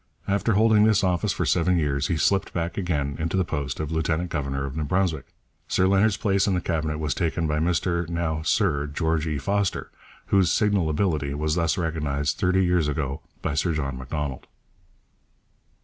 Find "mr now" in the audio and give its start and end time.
7.59-8.41